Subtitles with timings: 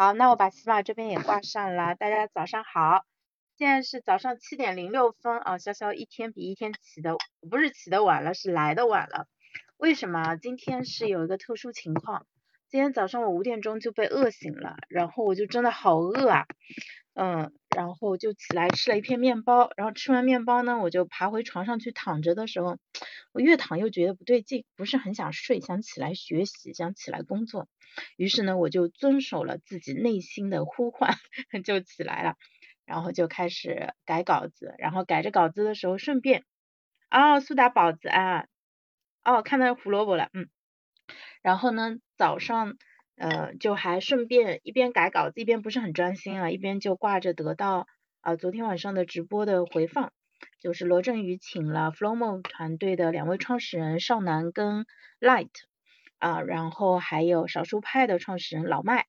[0.00, 1.94] 好，那我把喜马这边也挂上了。
[1.94, 3.04] 大家早上好，
[3.58, 5.58] 现在是早上七点零六分啊。
[5.58, 7.18] 潇潇一天比一天起的，
[7.50, 9.26] 不是起的晚了，是来的晚了。
[9.76, 10.36] 为什么？
[10.36, 12.24] 今天是有一个特殊情况。
[12.70, 16.46] 今天早上我五点钟就被饿醒了，然后我就真的好饿啊，
[17.14, 22.78] 嗯，然后就起来吃了一片面包，然后吃完面包呢，我就爬回床上去躺着的时候，
[23.32, 27.68] 我越躺又觉得不对劲，不是很想睡，想起来学习，想起来工作，
[28.16, 31.16] 于是呢，我就遵守了自己内心的呼唤，
[31.64, 32.36] 就起来了，
[32.86, 36.44] 然后就开始改稿子，然后改着稿子的时候顺便，
[37.10, 38.46] 哦，苏打宝子啊，
[39.24, 40.48] 哦，看到胡萝卜了，嗯。
[41.42, 42.76] 然后呢，早上
[43.20, 47.86] 呃就还顺便一边改稿子，一边不是很专心啊，一边就挂着得到
[48.22, 50.10] 啊昨天晚上的直播的回放，
[50.58, 54.86] 就是罗振宇请了 Flowmo 团队的两位创始人少南跟
[55.20, 55.50] Light
[56.18, 59.04] 啊，然后还有少数派的创始人老麦，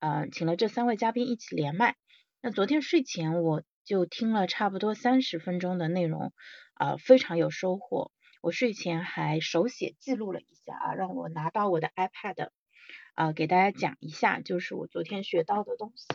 [0.00, 1.96] 嗯，请了这三位嘉宾一起连麦。
[2.42, 6.34] 那昨天睡前我就听了差不多三十分钟的内容，
[6.74, 8.12] 啊，非常有收获。
[8.42, 12.50] 我睡前还手写记录了一下啊，让我拿到我的 iPad
[13.18, 16.06] 啊，给大家讲一下，就是我昨天学到的东西。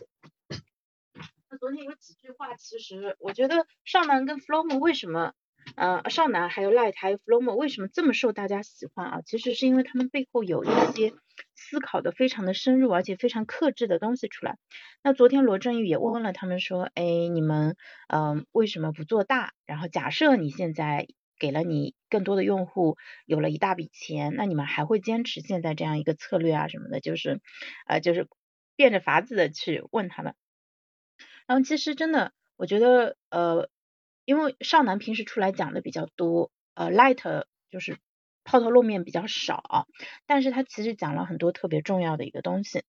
[1.49, 5.33] 那昨天有几句话，其实我觉得少男跟 Flomo 为什么，
[5.75, 9.21] 呃，少男还有 Light 还有 Flomo 为什么这么受大家喜欢啊？
[9.25, 11.11] 其实是因为他们背后有一些
[11.55, 14.57] 思考的非常的深入，而且非常克制的东西出来。
[15.03, 17.75] 那昨天罗振宇也问了他们说，哎，你们
[18.07, 19.51] 嗯为什么不做大？
[19.65, 21.07] 然后假设你现在。
[21.43, 27.01] 给了你更多的用户，有了一大笔钱，那你们还会坚持现在这样一个策略啊什么的？
[27.01, 27.41] 就是
[27.85, 28.29] 呃，就是
[28.77, 30.35] 变着法子的去问他们。
[31.45, 33.69] 然后其实真的，我觉得呃，
[34.23, 37.97] 因为少男平时出来讲的比较多，呃，Light 就是
[38.45, 39.89] 抛头露面比较少，
[40.25, 42.83] 但是他其实讲了很多特别重要的一个东西，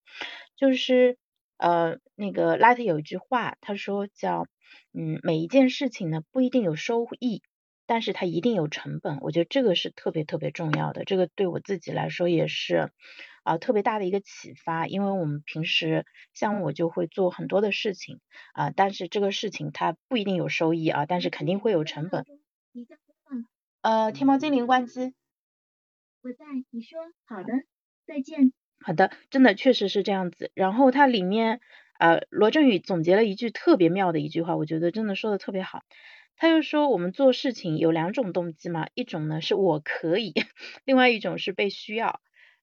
[0.54, 1.18] 就是
[1.56, 4.46] 呃，那个 Light 有一句话，他说叫
[4.92, 7.42] 嗯，每一件事情呢不一定有收益。
[7.86, 12.90] 但是它一定有成本，我觉得这个是特别特别重要的，这个对我自己来说也是
[13.42, 18.20] 啊特别大的一个启发，因为我们平时像我就会做很多的事情
[18.54, 22.24] 啊，但是这个事情它不一定有收益啊，但是肯定会有成本。
[23.82, 25.14] 呃，天猫精灵关机。
[26.22, 27.52] 我在，你说好的，
[28.06, 28.52] 再见。
[28.80, 30.50] 好的，真的确实是这样子。
[30.54, 31.60] 然后它里面
[31.98, 35.82] 呃罗振宇总结了一句特别妙的一句话，我觉得真的说的特别好。
[36.36, 40.32] 他就说，我们做事情有两种动机嘛，一种呢是我可以，
[40.84, 42.20] 另外一种是被需要。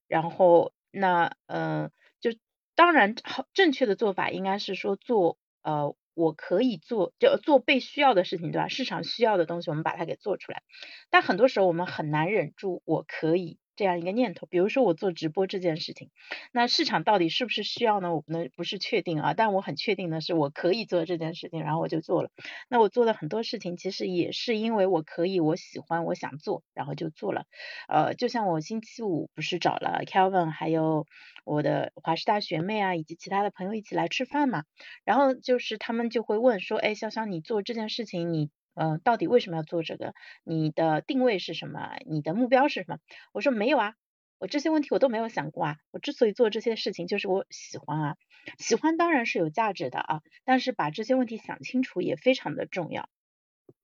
[0.07, 2.31] 然后那嗯，就
[2.75, 8.67] 当然好正确的做法应该是说做呃我可以做，就做被需要的事情，对吧？
[8.67, 10.61] 市场需要的东西，我们把它给做出来。
[11.09, 13.57] 但很多时候我们很难忍住我可以。
[13.81, 16.11] 这样一个念头，比如说我做直播这件事情，
[16.51, 18.13] 那市场到底是不是需要呢？
[18.13, 22.29] 我不能不是确定啊，但我很确定的是我可以做这件事情，然后我就做了。
[22.69, 27.45] 那我做的很多事情其实也是因为我可以，我喜欢，我想做，然后就做了。
[27.87, 31.07] 呃，就像我星期五不是找了 Kevin，还有
[31.43, 34.65] 我的华师大学妹啊，以及其他的朋友一起来吃饭嘛，
[35.05, 38.51] 然后就是他们就会问说，哎，潇潇，你做这件事情你。
[38.73, 40.13] 嗯，到底为什么要做这个？
[40.43, 41.97] 你的定位是什么？
[42.05, 42.97] 你的目标是什么？
[43.33, 43.95] 我说没有啊，
[44.39, 45.77] 我这些问题我都没有想过啊。
[45.91, 48.15] 我之所以做这些事情，就是我喜欢啊。
[48.57, 53.09] 喜欢当然是有价值的啊，但是把这些问题想清楚也非常的重要。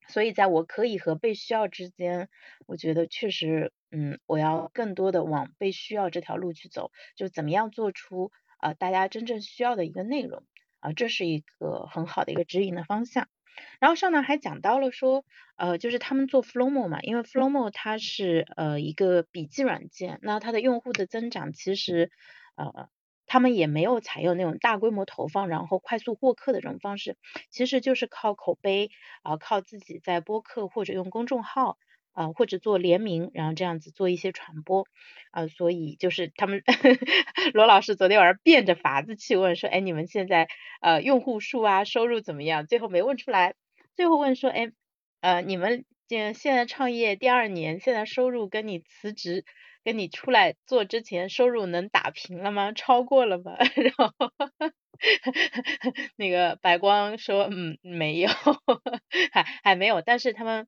[0.07, 2.29] 所以在我可以和被需要之间，
[2.65, 10.45] 我觉得确实，嗯，我要更多的往被需要这条路去走，就怎么样做出啊大家真正需要的一个内容
[10.79, 13.27] 啊，这是一个很好的一个指引的方向。
[13.79, 15.25] 然后上呢还讲到了说，
[15.56, 22.12] 呃，就是他们做 Flowmo 嘛，因为 Flowmo 它是呃一个笔记软件，那它的用户的增长其实
[22.56, 22.90] 呃
[23.25, 27.18] 他们也没有采用那种大规模投放，然后快速获客的这种方式，
[27.50, 28.90] 其实就是靠口碑
[29.22, 31.78] 啊，靠自己在播客或者用公众号。
[32.17, 34.88] 啊，或者做联名，然后这样子做一些传播，
[35.29, 36.63] 啊，所以就是他们
[37.53, 40.47] 罗老师昨天晚上变着法子去问说，哎，你们现在
[40.81, 42.65] 呃用户数啊，收入怎么样？
[42.65, 43.53] 最后没问出来，
[43.95, 44.71] 最后问说，哎，
[45.21, 49.45] 呃，你们现现在创业第二年，现在收入跟你辞职
[49.83, 52.71] 跟你出来做之前收入能打平了吗？
[52.74, 53.56] 超过了吗？
[53.77, 54.12] 然后
[56.15, 58.30] 那个白光说，嗯，没有，
[59.31, 60.68] 还还没有，但是他们。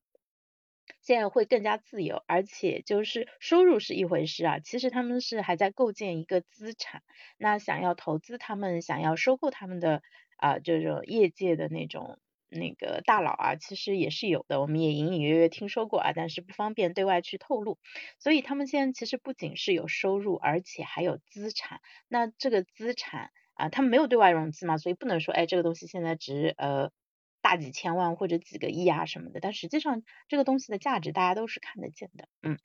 [1.02, 7.04] 现在会更加自由，而且就是收入是一回事啊，其实他们是还在构建一个资产。
[7.38, 10.02] 那想要投资他们，想要收购他们的
[10.38, 12.20] 啊这种业界的那种
[12.50, 17.78] 那个大佬啊，其实也是有的，我们也隐隐约约听说过啊，但是不方便对外去透露。
[18.18, 21.82] 所以他们现在其实不仅是有收入，而且还有资产。
[22.08, 23.32] 那这个资产。
[23.60, 26.92] 啊，他们没有对外融资嘛，所以不能说哎这个东西现在值呃
[27.42, 32.58] 大几千万或者几个亿啊什么的，但实际上这个东西的价值大家都是看得见的，嗯。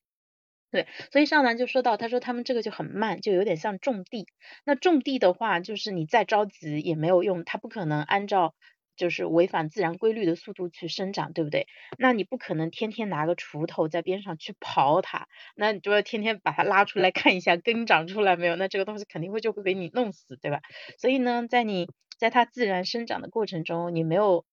[0.71, 4.27] 对，所以上南就说到，他说他们这个就很慢，就有点像种地。
[4.65, 8.55] 那种地的话，就是你再着急也没有用，它不可能按照
[8.97, 11.69] 就是违反自然规律的速度去生长，对不对？
[11.97, 20.61] 那你不可能天天拿个锄头在边上去刨它，那你就要天天把它拉出来看一下根长出来没有，那这个东西肯定会就会被你弄死，对吧？
[20.99, 21.87] 所以呢，在你
[22.19, 24.45] 在它自然生长的过程中，你没有。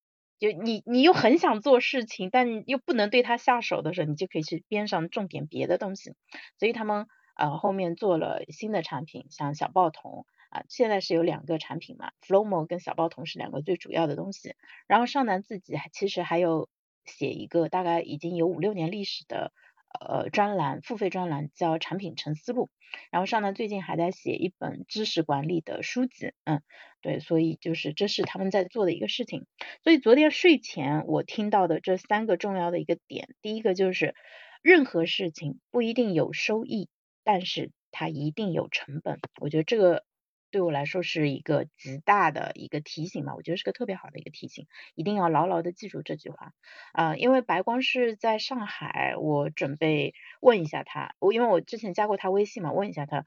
[0.41, 6.15] 就你你又很想做事情，但又不能对他下手的时候，你就可以去边上种点别的东西。
[6.57, 7.05] 所以他们
[7.35, 14.55] 呃后面做了新的产品，像小报童啊，现在是有两个产品嘛，Flowmo 跟小报童是两个最主要的东西。
[14.88, 16.69] 然后尚南自己还其实还有
[17.05, 19.53] 写一个大概已经有五六年历史的。
[19.99, 22.69] 呃，专栏付费专栏叫产品沉思录，
[23.11, 26.61] 然后上呢最近还在写一本知识管理的书籍，嗯，
[27.01, 29.45] 对，所以就是这是他们在做的一个事情。
[29.83, 34.15] 所以昨天睡前我听到的这三个重要的一个点，第一个就是
[34.61, 36.89] 任何事情不一定有收益，
[37.23, 39.19] 但是它一定有成本。
[39.39, 40.03] 我觉得这个。
[40.51, 46.51] 对我来说是一个极大的一个提醒嘛，我觉得是个特别好的一个提醒，一定要牢牢的记住这句话
[46.94, 47.15] 啊。
[47.15, 53.24] 因为白光是在上海，我准备问一下他，我因为我之前加过他微信嘛，问一下他，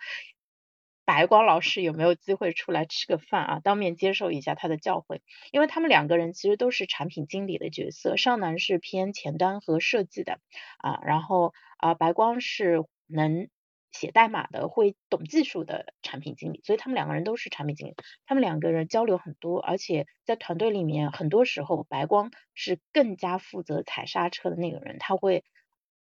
[1.06, 5.21] 白光老师有没有机会出来吃个饭啊，当面接受一下他的教诲。
[5.50, 10.41] 因为他们两个人其实都是产品经理的角色，尚南是偏前端和设计的
[10.79, 13.49] 啊，然后啊白光是能。
[13.94, 17.94] 写代码的会懂技术的产品经理，所以他们两个人都是产品经理。
[18.26, 25.44] 他们两个人交流很多，而且在团队里面，很多时候白光是更加负责踩刹车的那个人，他会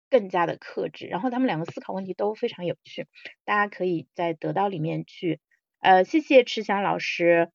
[0.09, 1.05] 更加的克制。
[1.07, 3.07] 然后他们两个思考问题都非常有趣，
[3.45, 5.39] 大家可以在得到里面去，
[5.79, 7.51] 呃，谢谢池翔老师，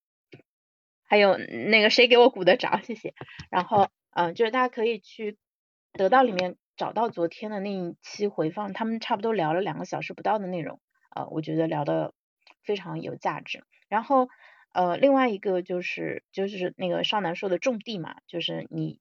[1.05, 3.13] 还有那个谁给我鼓的掌，谢谢。
[3.51, 5.37] 然后，嗯，就是大家可以去
[5.93, 6.57] 得到里面。
[6.83, 10.81] 找到昨天的那一期回放，他们差不多聊了两个小时不到的内容，
[11.15, 12.13] 呃，我觉得聊的
[12.65, 13.63] 非常有价值。
[13.89, 14.29] 然后，
[14.73, 18.99] 呃，另外一个就是就是那个少南说的种地嘛，就是你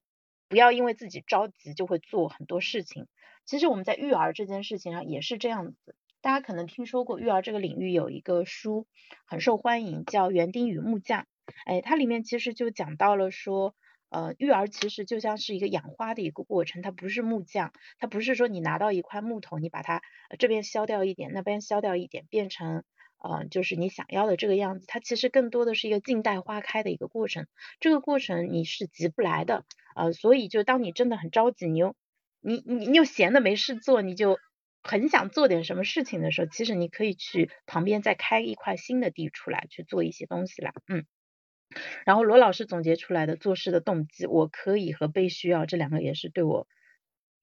[0.48, 3.08] 不要因为自己着急就会做很多事情。
[3.48, 8.86] 其实我们在育儿这件事情上也是这样子，大家可能听说过育儿这个领域有一个书
[9.26, 11.24] 很受欢迎，叫《园丁与木匠》，
[11.66, 13.74] 哎，它里面其实就讲到了说。
[14.12, 20.02] 呃，育儿其实就像是一个养花的一个过程，它不是木匠，它不是说你拿到一块木头，你把它
[20.38, 22.84] 这边削掉一点，那边削掉一点，变成
[23.24, 24.86] 呃就是你想要的这个样子。
[24.88, 27.48] 它其实更多的是一个静待花开的一个过程，
[27.80, 29.64] 这个过程你是急不来的，
[29.96, 31.96] 呃，所以就当你真的很着急，你又
[32.42, 34.38] 你你你又闲的没事做，你就
[34.84, 41.06] 很想做点什么事情的时候，其实你可以去旁边再开一块新的地出来去做一些东西了，嗯。
[42.06, 46.68] 然后罗老师总结出来的做事的动机，我可以和被需要这两个也是对我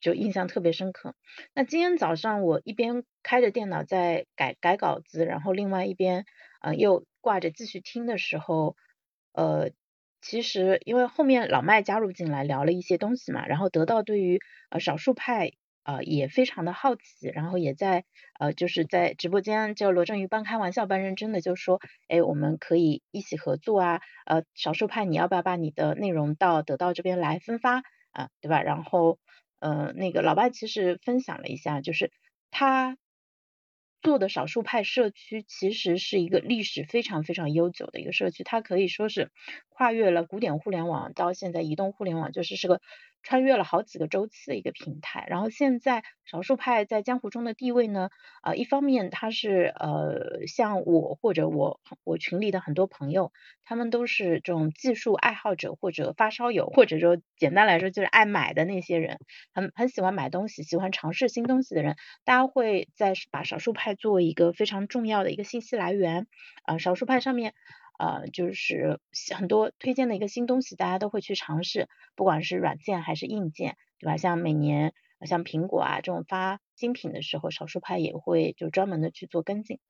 [0.00, 1.14] 就印象特别深刻。
[1.54, 6.24] 那今天早上我一边开着电脑在改改稿子，然后另外一边
[6.60, 8.76] 呃又挂着继续听的时候，
[9.32, 9.70] 呃
[10.20, 14.40] 其实因为后面老麦加入进来聊了一些东西嘛，然后得到对于
[14.70, 15.52] 呃少数派。
[15.88, 18.04] 呃，也非常的好奇，然后也在
[18.38, 28.60] 呃，就是在直播间，就罗振宇半开玩笑半认真的就说，哎，我们可以一起合作啊，呃，少数派你要不要把你的内容到得到这边来分发啊，对吧？
[28.60, 29.18] 然后
[29.60, 32.12] 呃，那个老外其实分享了一下，就是
[32.50, 32.98] 他。
[34.00, 39.32] 做的少数派社区其实是一个历史非常非常悠久的一个社区，它可以说是
[39.68, 42.80] 跨越了古典互联网到现在移动互联网，就是是个
[43.22, 45.26] 穿越了好几个周期的一个平台。
[45.28, 48.08] 然后现在少数派在江湖中的地位呢，
[48.42, 53.32] 呃，一方面它是呃像我或者我我群里的很多朋友，
[53.64, 59.18] 他们都是这种技术爱好者或者发烧友，或者说简单来说就是爱买的那些人，
[59.52, 63.94] 很很喜欢买东西，喜欢尝试新东西的人，大家会在把少数派。
[63.98, 66.28] 作为一个非常重要的一个信息来源，
[66.62, 67.52] 啊，少数派上面，
[67.98, 69.00] 呃，就是
[69.36, 74.16] 很多推荐的一个新东西，大家都会去尝试，不管是软件还是硬件，对吧？
[74.16, 74.94] 像每年
[75.26, 79.80] 像苹果啊这种发新品的时候，少数派也会就专门的去做跟进。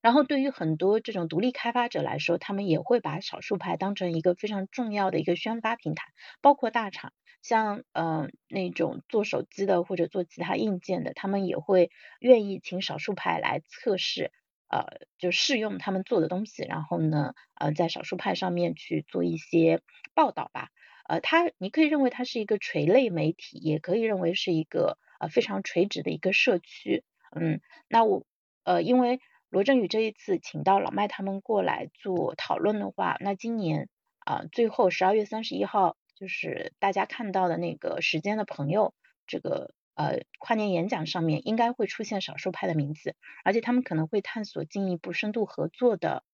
[0.00, 6.04] 然后对于很多这种独立开发者来说，他们也会把少数派当成一个非常重要的一个宣发平台，
[6.40, 7.12] 包括大厂。
[7.40, 11.88] 像嗯那种做手机的或者做其他硬件的，他们也会
[12.18, 14.32] 愿意请少数派来测试，
[14.68, 14.86] 呃
[15.18, 19.80] 就试用他们做的东西，然后呢呃在少数派上面去做一些
[20.14, 20.68] 报道吧，
[21.08, 28.24] 呃它你可以认为它是一个垂类媒体，也可以认为是一个呃非常垂直的一个社区，嗯那我
[28.64, 29.20] 呃因为
[29.50, 38.92] 罗振宇这一次请到老麦他们过来做讨论的话，那今年啊最后十二月三十一号就是大家看到的那个时间的朋友
[39.26, 43.14] 这个呃跨年演讲上面应该会出现少数派的名字，
[43.44, 46.24] 而且他们可能会探索进一步深度合作的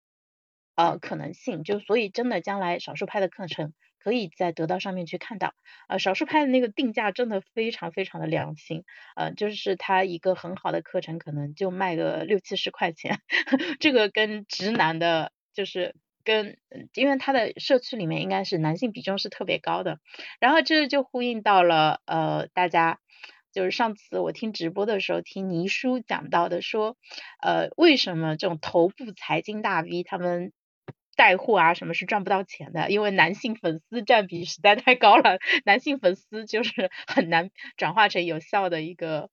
[0.76, 3.73] 呃可能性，就所以真的将来少数派的课程。
[4.04, 5.54] 可以在得到上面去看到，
[5.88, 8.85] 呃，少数派的那个定价真的非常非常的良心，
[9.16, 13.21] 呃，就是他一个很好的课程可能就卖个六七十块钱，
[13.80, 16.59] 这个跟直男的，就是跟，
[16.92, 20.00] 因为他的社区里面应该是男性比重是特别高的，
[20.38, 22.99] 然后这就呼应到了，呃，大家
[23.54, 26.96] 就是上次我听直播的时候听倪叔讲到的说，
[27.40, 30.52] 呃，为什么这种头部财经大 V 他们。
[31.16, 32.90] 带货啊，什么是赚不到钱的？
[32.90, 39.30] 因为男性粉丝占比实在太高了，男性粉丝就是 很难转化成有效的一个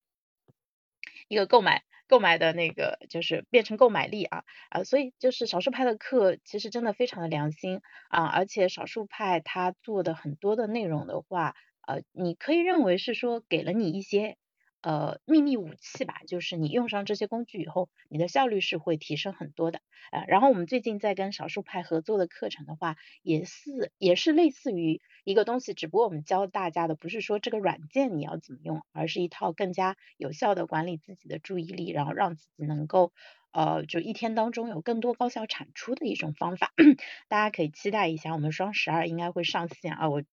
[1.28, 11.56] 一个购买购买的那个，就是变成购买力啊啊，所以就是少数派的课其实真的非常的良心啊，而且少数派他做的很多的内容的话，
[11.88, 14.38] 呃，你可以认为是说给了你一些。
[14.84, 19.80] 呃，秘密武器吧，就是你用上这些工具以后，你的效率是会提升很多的。
[20.12, 33.14] 呃，然后我们最近在跟少数派合作的课程的话，也是也是类似于一个东西，只不过我们教大家的不是说这个软件你要怎么用，而是一套更加有效的管理自己的注意力，然后让自己能够
[33.52, 36.74] 呃，就一天当中有更多高效产出的一种方法。
[37.30, 40.10] 大家可以期待一下，我们双十二应该会上线啊！
[40.10, 40.24] 我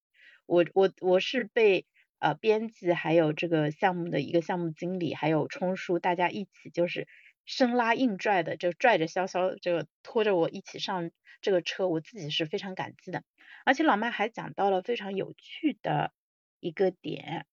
[0.48, 1.86] 我我我是被。
[2.20, 7.06] 呃，编辑还有这个项目的一个项目经理，还有冲叔，大家一起就是
[7.44, 13.22] 生拉硬拽的，就拽着潇潇这个拖着我一起上这个车，我自己是非常感激的。
[13.64, 16.10] 而且老麦还讲到了非常有趣的
[16.58, 17.46] 一个点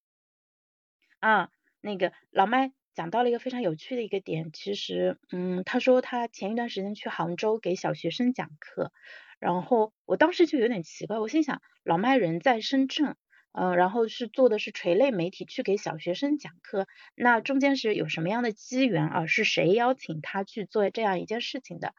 [1.20, 8.92] 啊，那个老麦讲到了一个非常有趣的一个点，其实，嗯，他说他前一段时间去杭州给小学生讲课，
[9.40, 13.16] 然后我当时就有点奇怪，我心想，老麦人在深圳。
[13.58, 19.26] 嗯，然后是做的是垂类媒体去给小学生讲课，那中间是有什么样的机缘啊？
[19.28, 21.94] 是谁邀请他去做这样一件事情的？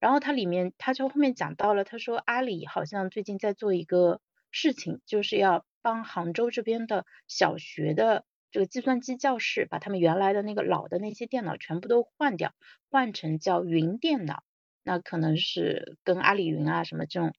[0.00, 12.54] 然后他里面他就后面讲到了，他说阿里好像最近在做一个事情，就是要帮杭州这边的小学的这个计算机教室，把他们原来的那个老的那些电脑全部都换掉，
[12.88, 14.44] 换成叫云电脑，
[14.84, 17.32] 那可能是跟阿里云啊什么这种。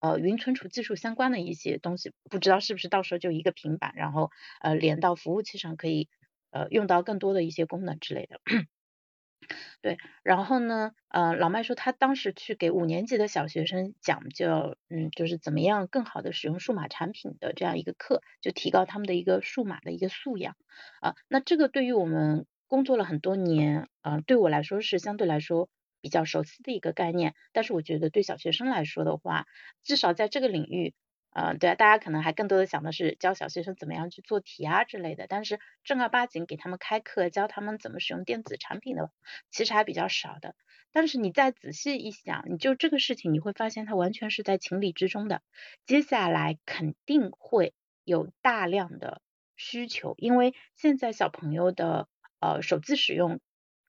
[0.00, 6.08] 呃，云存储技术相关的一些东西，不知道是不是到时候就一个平板，然后呃连到服务器上，可以
[6.52, 8.40] 呃用到更多的一些功能之类的。
[9.82, 20.54] 对，然后呢，呃，老麦说他当时去给五年级的小学生讲，就嗯，就是怎么样更好的使用数码产品的这样一个课，就提高他们的一个数码的一个素养
[21.00, 21.16] 啊。
[21.26, 25.68] 那这个对于我们工作了很多年，啊，对我来说是相对来说。
[26.00, 29.46] 比较熟悉的一个概念，但是我觉得对小学生来说的话，
[29.82, 30.94] 至少在这个领域，
[31.30, 39.10] 呃，对啊，大家可能还更多的想的是教小学生怎么样去做题啊之类的，但是正儿八经给他们开课教他们怎么使用电子产品的，
[39.50, 40.54] 其实还比较少的。
[40.90, 45.42] 但是你再仔细一想，你就这个事情，你会发现它完全是在情理之中的。
[45.84, 47.74] 接下来肯定会
[48.04, 49.20] 有大量的
[49.56, 52.08] 需求，因为现在小朋友的
[52.40, 53.38] 呃手机使用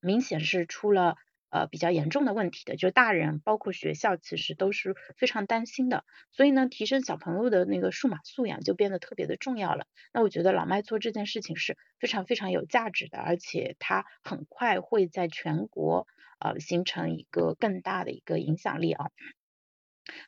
[0.01, 1.15] 明显是出了。
[1.49, 6.05] 呃，比较严重的问题的，就是大人包括学校，其实都是非常担心的。
[6.31, 9.87] 所以呢，提升小朋友的那个数码素养就变得特别的重要了。
[10.13, 16.07] 那我觉得老麦做这件事情是非常非常有价值的，而且他很快会在全国
[16.39, 19.07] 呃形成一个更大的一个影响力啊。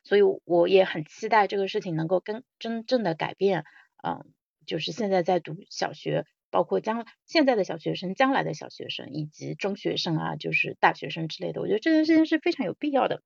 [0.04, 3.64] 所以我也很期待这个事情能够跟真正的改变，
[4.02, 4.32] 嗯，
[4.66, 6.26] 就是现在在读小学。
[6.52, 13.22] 包括将现在的小学生、将来的小学生以及中学生啊，就是大学生之类的，我觉得这件事情是非常有必要的。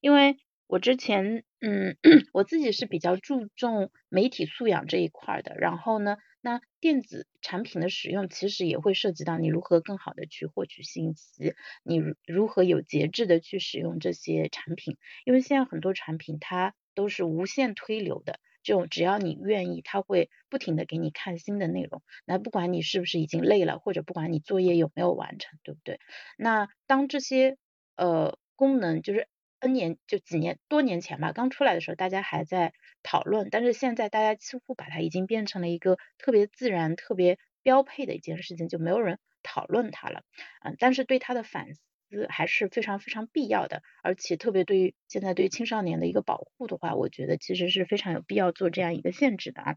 [0.00, 1.96] 因为我之前，嗯，
[2.32, 5.56] 我自己是比较注重媒体素养这一块的。
[5.58, 14.96] 然后呢，那电子产品的使用其实也会涉及到你如何更好的去获取信息，你如何有节制的去使用这些产品。
[15.24, 18.40] 因为现在很多产品它都是无限推流的。
[18.62, 22.02] 就只要你愿意，他会不停的给你看新的内容。
[22.24, 26.00] 那不管你是不是已经累了，或者不管你作业有没有完成，对不对？
[26.36, 27.56] 那当这些
[27.96, 29.28] 呃功能就是
[29.60, 40.22] N 年就几年多年前吧，刚出来的时候，大家还在讨论，但是现在大家几乎把它已经变成了一个特别自然、特别标配的一件事情，就没有人讨论它了。
[40.64, 41.80] 嗯，但是对它的反思。
[42.28, 49.76] 还是非常非常必要的，而且特别对于现在对于青少年的一个保护的话，我觉得其实是非常有必要做这样一个限制的啊。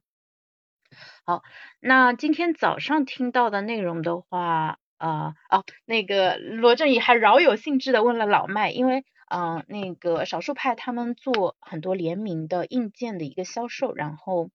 [1.26, 1.42] 好，
[1.80, 14.52] 那今天早上听到的内容的话，啊哦，那个罗振宇还饶有兴致的问了老麦，因为嗯那个少数派他们做很多联名的硬件的一个销售，然后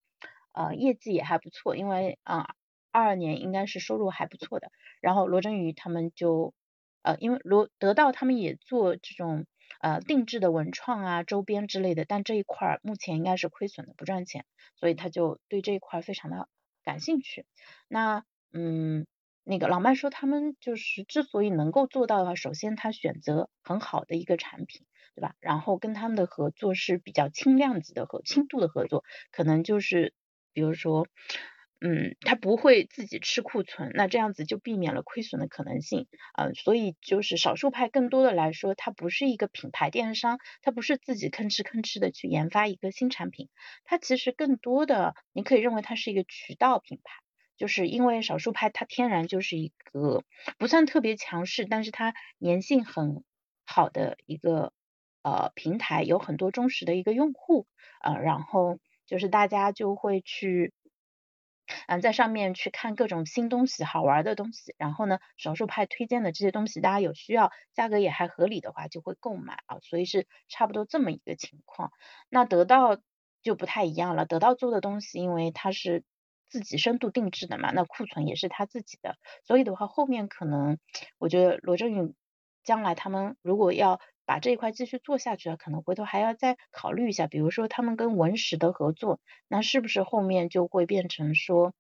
[0.53, 2.55] 呃业绩也还不错，因为啊
[2.93, 4.71] 二二年应该是收入还不错的，
[5.01, 6.55] 然后罗振宇他们就
[7.03, 9.47] 呃因为罗得到他们也做这种。
[9.81, 16.49] 呃，定制的文创啊，周边之类的，但这一块目前应该是亏损的，不赚钱，所以他就对这一块非常的
[16.83, 17.47] 感兴趣。
[17.87, 19.07] 那嗯，
[19.45, 25.35] 那个老麦说他们就是之所以能够做到的话，首先他选择很好的一个产品，对吧？
[25.39, 30.13] 然后跟他们的合作是比较轻量级的和轻度的合作，可能就是
[30.55, 31.07] 比如说。
[31.81, 36.09] 嗯，他不会自己吃库存，那这样子就避免了亏损的可能性。
[36.37, 43.49] 呃，所以就是少数派更多的来说，它不是一个品牌电商，它不是自己吭哧吭哧的去研发一个新产品，
[43.85, 47.13] 它其实更多的你可以认为它是一个渠道品牌，
[47.57, 50.25] 就是因为少数派它天然就是一个
[50.59, 53.23] 不算特别强势，但是它粘性很
[53.65, 54.73] 好的一个
[55.23, 57.69] 呃平台，有很多忠实的一个用户，
[58.03, 60.73] 呃，然后就是大家就会去。
[61.87, 71.93] 嗯，在上面去看各种新东西、好玩的东西，然后呢，少数派推荐的这些东西，大家有需要，价格也还合理的话，就会购买啊，所以是差不多这么一个情况。
[72.29, 72.99] 那得到
[73.43, 76.05] 就不太一样了，得到做的东西，因为它是
[76.49, 80.79] 自己深度定制的嘛，那库存也是他自己的，所以的话，后面可能
[81.19, 82.15] 我觉得罗振宇
[82.65, 84.01] 将来他们如果要。
[84.29, 91.73] 把这一块继续做下去啊，可能回头还要再考虑一下，比如说他们跟文石的合作，那是不是后面就会变成说，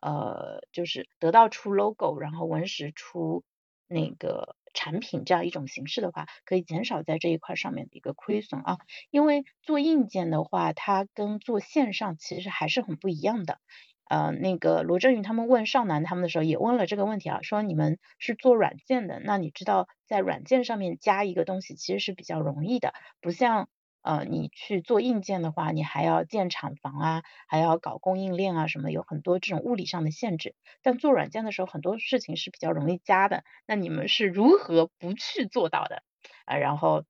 [0.00, 3.42] 呃，就是得到出 logo，然后文石出
[3.88, 8.78] 那个产品这样一种形式的话，可以减少在这一块上面的一个亏损啊。
[9.10, 13.58] 因为做硬件的话，它跟做线上其实还是很不一样的。
[14.08, 23.68] 呃，那个罗振宇他们问少南他们的时候也问了这个问题啊，说你们是做软件的，那你知道在软件上面加一个东西其实是比较容易的，不像
[24.02, 30.54] 呃你去做硬件的话，你还要建厂房啊，还要搞供应链啊什么，有很多这种物理上的限制。
[30.82, 33.44] 但做软件的时候，很多事情是比较容易加的。
[33.66, 36.02] 那你们是如何不去做到的
[36.46, 36.56] 啊？
[36.56, 37.04] 然后。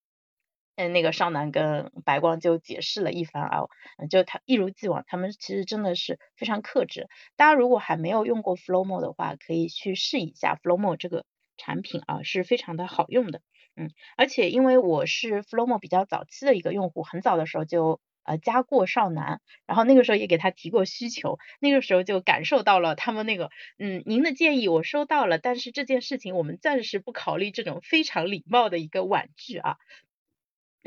[0.78, 3.66] 嗯，那个少南跟白光就解释了一番啊，
[4.08, 7.08] 就他一如既往，他们其实真的是非常克制。
[7.34, 11.24] 大家如果还没有用过 Flowmo 的话，可以去试一下 Flowmo 这个
[11.56, 13.40] 产品啊，是非常的好用的。
[13.74, 29.76] 嗯，而且因为我是 Flowmo 比较早期的一个用户，很早的时候就呃加过少南，然后那个时候也给他提过需求，那个时候就感受到了他们那个嗯，您的建议我收到了，但是这件事情我们暂时不考虑这种非常礼貌的一个婉拒啊。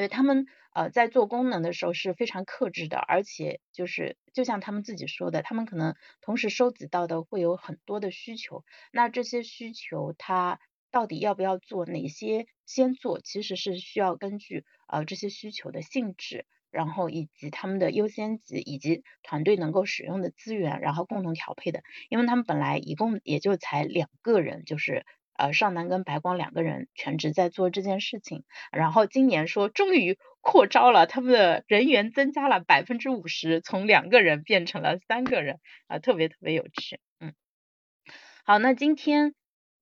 [0.01, 10.59] 对他们呃在做功能的时候是非常克制的，而且就是就像他们自己说的，他们可能同时收集到的会有很多的需求，那这些需求他
[10.89, 25.05] 到底要不要做，哪些先做，其实是需要根据呃这些需求的性质，然后以及他们的优先级以及团队能够使用的资源，然后共同调配的，因为他们本来一共也就才两个人，就是。
[25.41, 37.33] 呃，少南跟白光两个人全职在做这件事情，然后今年说终于扩招了，他们的人员增加了百分之五十，从两个人变成了三个人，啊，特别特别有趣，嗯，
[38.45, 39.33] 好，那今天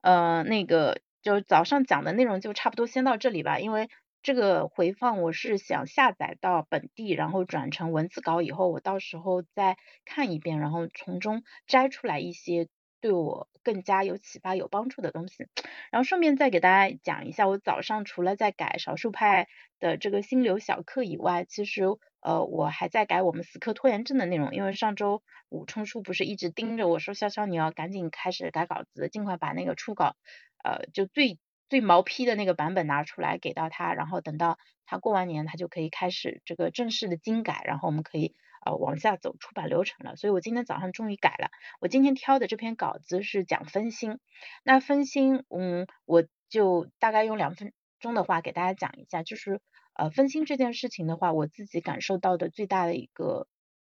[0.01, 3.89] 呃那个就早上讲的内容就差不多先到这里吧，因为
[4.23, 12.69] 这个回放我是想下载到本地，然后转成文字稿以后，我到时候再看一遍，然后从中摘出来一些。
[13.01, 15.47] 对我更加有启发、有帮助的东西，
[15.91, 19.47] 然后顺便再给大家讲一下，我早上除了在改少数派
[19.79, 21.83] 的这个心流小课以外，其实
[22.21, 30.15] 呃我还在改我们死磕拖延症的内容，因为上周五冲叔不是一直盯着我说，潇潇你要赶紧开始改稿子，尽快把那个初稿
[30.63, 38.35] 呃就最最毛坯的那个版本拿出来给到他，然后等到他过完年，他就可以开始这个正式的精改，然后我们可以。
[38.65, 41.49] 呃，往下走出版流程了，所以我今天早上终于改了。
[41.79, 44.19] 我今天挑的这篇稿子是讲分心，
[44.63, 49.61] 那分心，嗯，我就大概用两分钟的话给大家讲一下，就是
[49.93, 53.47] 呃分心这件事情的话，我自己感受到的最大的一个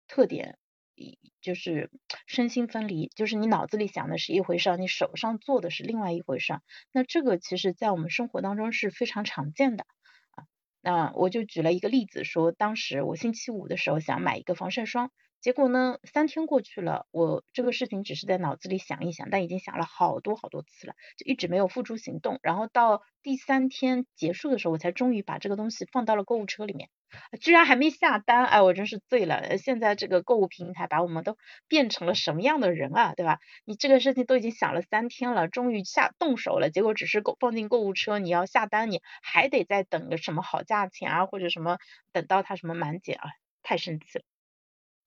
[0.07, 0.57] 特点，
[0.95, 1.89] 一就是
[2.25, 6.59] 身心分离，就是你脑子里想的是一回事，你手上做的是另外一回事。
[6.91, 9.85] 那这个其实在我们生活当中是非常常见的。
[10.87, 22.39] 那我就举了一个例子，说当时我星期五的时候想买一个防晒霜，结果呢，三天过去了，我这个事情只是在脑子里想一想，但已经想了好多好多次了，就一直没有付诸行动。
[22.41, 26.89] 然后到第三天结束的时候，我才终于把这个东西放到了购物车里面，
[27.39, 29.57] 居然还没下单，哎，我真是醉了。
[29.57, 33.39] 现在这个购物平台把我们都变成了什么样的人啊，对吧？
[33.63, 41.77] 你这个事情都已经想了三天了，终于下动手了，结果只是购放进购物车，你要下单，你还得再等个什么好价钱啊，或者什么
[42.11, 43.29] 等到它什么满减啊，
[43.61, 44.23] 太生气了。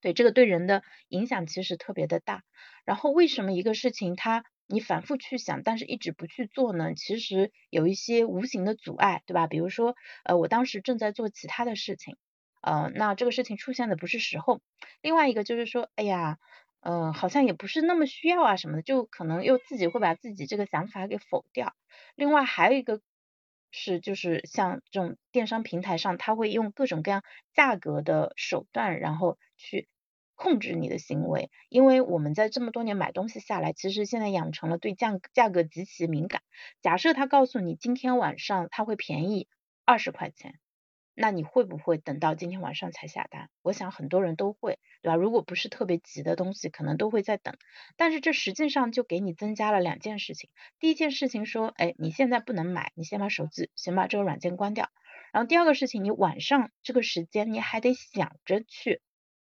[0.01, 2.43] 对这个对人的影响其实特别的大，
[2.85, 6.95] 然后为什么一个事情它你反复去想，但是一直不去做呢？
[6.95, 9.47] 其实有一些无形的阻碍，对吧？
[9.47, 12.17] 比如说，呃，我当时正在做其他的事情，
[12.63, 14.61] 呃，那这个事情出现的不是时候。
[15.03, 16.39] 另外一个就是说，哎呀，
[16.81, 21.75] 嗯，好像也不是那么需要啊什么的，就可能又自己会把自己这个想法给否掉。
[22.15, 23.01] 另外还有一个
[23.71, 27.23] 是，就是像这种电商平台上，他会用各种各样
[27.55, 29.89] 价格的手段，然后去。
[30.43, 36.41] 控制你的行为，因为我们在这么多年买东西下来，其实现在养成了对价价格极其敏感。
[36.81, 39.49] 假设他告诉你今天晚上他会便宜
[39.85, 40.59] 二十块钱，
[41.21, 43.51] 那你会不会等到今天晚上才下单？
[43.61, 45.17] 我想很多人都会，对吧？
[45.17, 47.59] 如果不是特别急的东西，可能都会在等。
[47.99, 50.49] 但是这实际上就给你增加了两件事情。
[50.79, 54.89] 第一件事情说，哎，你现在不能买，你先把手机先把这个软件关掉。
[55.31, 59.03] 然后第二个事情，你晚上这个时间你还得想着去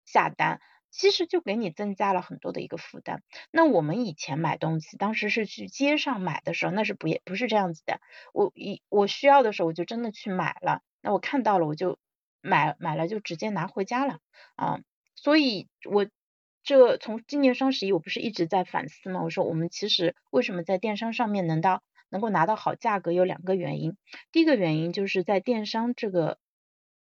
[0.03, 0.59] 下单。
[0.89, 3.23] 其实就给你增加了很多的一个负担。
[3.49, 8.01] 那我们以前买东西，当时是去街上买的时候，那是不也不是这样子的。
[8.33, 10.81] 我一我需要的时候，我就真的去买了。
[11.01, 11.97] 那我看到了，我就
[12.41, 14.19] 买买了，就直接拿回家了
[14.55, 14.79] 啊。
[15.15, 16.07] 所以，我
[16.63, 19.21] 这从今年双十一，我不是一直在反思吗？
[19.23, 23.97] 我说我们其实为什么在电商上面能到能够拿到好价格，有两个原因。
[24.31, 26.37] 第一个原因就是在电商这个。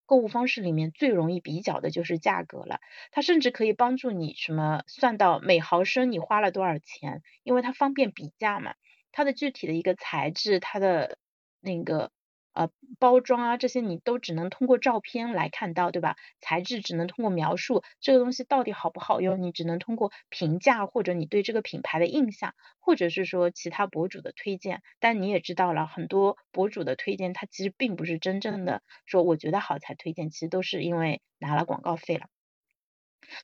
[0.09, 2.78] 购物方式里面最容易比较的就是价格了，
[3.11, 8.76] 它甚至可以帮助你什么算到每毫升你花了多少钱，因为它方便比价嘛，
[9.11, 11.18] 它的具体的一个材质，它的
[11.61, 12.12] 那个。
[12.56, 16.16] 呃，包装啊，这些你都只能通过照片来看到，对吧？
[16.40, 24.82] 材质只能通过描述，这个东西到底好不好用，你只能通过评价或者你对这个品牌的印象，或者是说其他博主的推荐。
[25.00, 32.26] 但你也知道了，很多博主的推荐，他其实并不是真正的说我觉得好才推荐，其实都是因为拿了广告费了。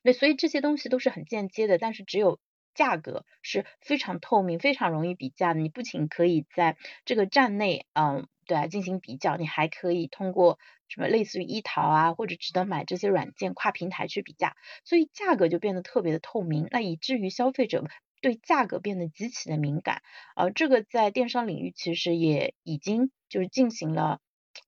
[0.01, 2.39] 那所以这些东西都是很间接的，但是只有。
[2.73, 5.59] 价格是非常透明、非常容易比价的。
[5.59, 16.67] 你不仅可以在这个站内，嗯，对啊，进行比较，你还可以通过什么类似于一淘啊或者值得买这些软件跨平台去比价，所以价格就变得特别的透明。
[16.71, 17.83] 那以至于消费者
[18.21, 20.01] 对价格变得极其的敏感。
[20.35, 24.19] 呃，这个在电商领域其实也已经就是进行了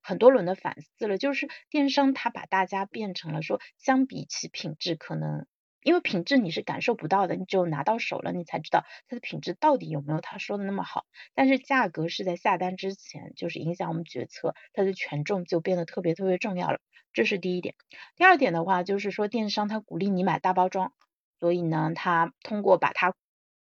[0.02, 1.18] 很多轮的反思了。
[1.18, 5.46] 就是电商它把大家变成了说，相比起品质可能。
[5.86, 11.06] 因为品质你是感受不到的，你只有拿到手了，你才知道它的品质到底有没有他说的那么好。
[11.36, 16.80] 但是价格是在下单之前，就是影响我们决策，它的权重就变得特别特别重要了。
[17.14, 17.76] 这是第一点。
[18.16, 20.92] 第二点的话，就是说电商它鼓励你买大包装，
[21.40, 23.14] 所以呢，它通过把它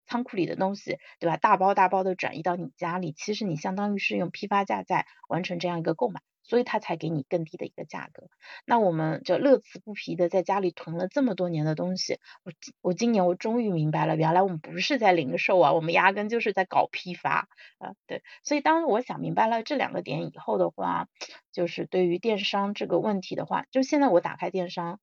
[0.07, 6.21] 仓库里的东西，对吧，大包大包的转移到你家里，其实你相当于是用批发价在完成这样一个购买。
[6.43, 8.29] 所以他才给你更低的一个价格。
[8.67, 17.95] 那我们就乐此不疲的在家里囤了这么多年的东西，我我今年我终于明白了，原来我们不是在零售啊，我们压根就是在搞批发啊。
[18.07, 21.09] 对，所以当我想明白了这两个点以后的话，
[21.53, 25.01] 就是对于电商这个问题的话，就现在我打开电商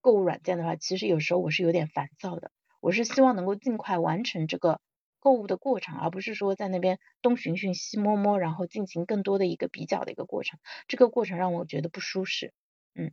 [0.00, 4.80] 购物软件的话，其实有时候我是有点烦躁的，我是希望能够尽快完成这个。
[5.20, 10.58] 购物的过程，而不是说在那边东寻寻西摸摸，然后进行更多的一个比较的一个过程。
[10.88, 12.52] 这个过程让我觉得不舒适，
[12.94, 13.12] 嗯，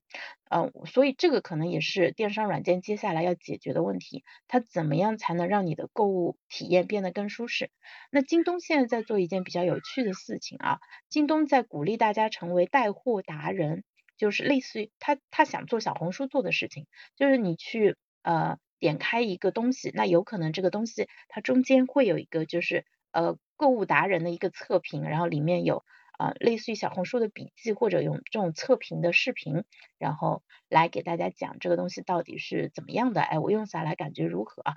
[0.50, 4.24] 呃，所以这个可能也是电商软件接下来要解决的问题。
[4.48, 7.70] 它怎么样才能让你的购物体验变得更舒适？
[8.10, 13.84] 那京东现在在做一件比较有趣的事情啊，京东在鼓励大家成为带货达人，
[14.18, 18.58] 就是类似于他他想做小红书做的事情，就是你去呃。
[18.80, 25.84] 点开一个东西，那有可能这个东西它中间会有一个就是呃购物达人的一个测评，然后里面有
[26.18, 29.64] 呃类似于小红书的笔记或者用这种测评的视频，
[29.98, 34.76] 然后来给大家讲这个东西到底是怎么样的，哎，我用下来感觉如何啊？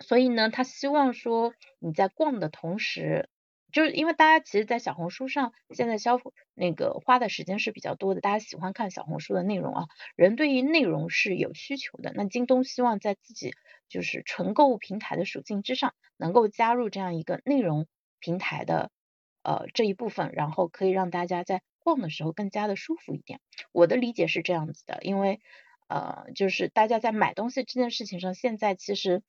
[0.00, 3.28] 所以呢，他希望说你在逛的同时。
[3.72, 6.18] 就是因为大家其实，在小红书上现在消
[6.54, 12.12] 那个花的时间是比较多的，大家喜欢看小红书的内容啊，人对于内容是有需求的。
[12.14, 13.52] 那京东希望在自己
[13.88, 17.86] 就是纯购物平台的属性之上，能够加入这样一个内容
[18.20, 18.90] 平台的
[19.42, 23.40] 呃这一部分，然后可以让大家在逛的时候更加的舒服一点。
[23.72, 25.40] 我的理解是这样子的，因为
[25.88, 29.22] 呃，就是大家在买东西这件事情上，现在其实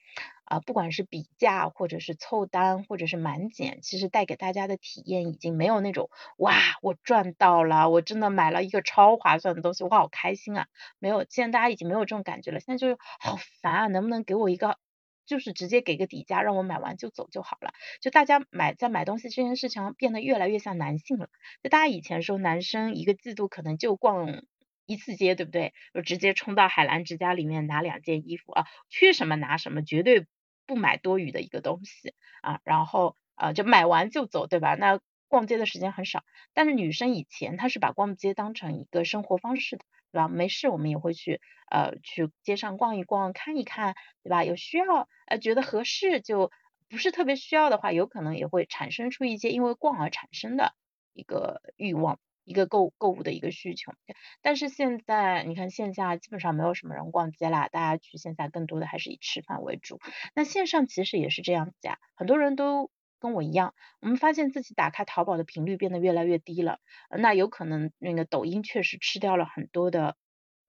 [0.44, 10.68] 啊，不管是比价，或者是凑单，或者是满减，其实带给大家的体验已经没有那种哇，我赚到了，我真的买了一个超划算的东西，我好开心啊！
[11.00, 14.78] 没有，现在大家已经没有这种感觉了，现在就是好烦啊，能不能给我一个，
[15.26, 17.72] 就是直接给个底价，让我买完就走就好了。
[18.02, 21.30] 就大家买在买东西这件事情变得越来越像男性了。
[21.64, 24.44] 就大家以前说男生一个季度可能就逛。
[24.90, 25.76] 一次街对不对？
[25.94, 30.26] 就直接冲到海澜之家里面拿两件衣服啊，缺什么拿什么，绝对
[30.66, 32.60] 不买多余的一个东西啊。
[32.64, 34.74] 然后啊就买完就走，对吧？
[34.74, 36.24] 那逛街的时间很少。
[36.56, 40.28] 但是女生以前她是把逛街当成一个生活方式的，对吧？
[40.28, 44.44] 没事我们也会去呃去街上逛一逛，看一看，对吧？
[44.44, 46.52] 有需要呃觉得合适就
[46.90, 50.74] 不是特别需要的话，有可能也会产生出一些因为逛而产生的
[51.14, 52.20] 一个欲望。
[52.50, 53.94] 一个购购物的一个需求，
[54.42, 60.00] 但是现在你看线下基本上没有什么人逛街啦，大家去线下更多的还是以吃饭为主。
[60.34, 66.80] 那线上其实也是这样子呀，很多人都跟我一样，我们发现自己打开淘宝的频率变得越来越低了。
[67.12, 70.16] 那有可能那个抖音确实吃掉了很多的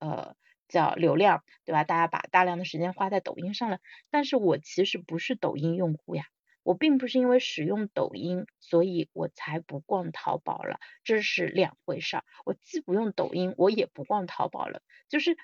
[0.01, 0.35] 呃
[0.69, 1.83] 叫流量，对吧？
[1.85, 3.79] 大家把大量的时间花在抖音上了，
[4.11, 6.25] 但是我其实不是抖音用户呀。
[6.63, 12.25] 我并不是因为使用抖音，所以我才不逛淘宝了，这是两回事儿。
[12.45, 15.37] 我既不用抖音，我也不逛淘宝了，就是，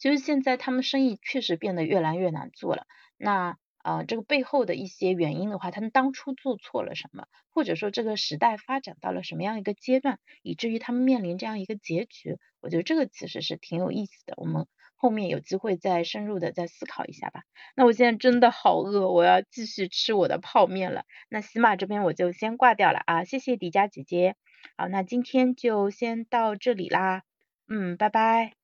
[0.00, 2.86] 就是现在他们生意确实变得越来越难做了。
[3.16, 14.34] 那呃，这个背后的一些原因的话，他们当初做错了什么，或者说这个时代发展到了什么样一个阶段，以至于他们面临这样一个结局，我觉得这个其实是挺有意思的。
[14.38, 14.66] 我们。
[14.96, 17.42] 后面有机会再深入的再思考一下吧。
[17.74, 21.04] 那我现在真的好饿，我要继续吃我的泡面了。
[21.28, 24.34] 那喜马这边我就先挂掉了啊，谢谢迪迦姐姐。
[24.76, 27.22] 好，那今天就先到这里啦，
[27.68, 28.55] 嗯，拜拜。